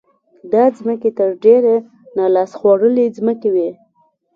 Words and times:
دا 0.53 0.63
ځمکې 0.77 1.09
تر 1.17 1.29
ډېره 1.43 1.75
نا 2.15 2.25
لاس 2.35 2.51
خوړلې 2.59 3.05
ځمکې 3.17 3.49
وې. 3.55 3.69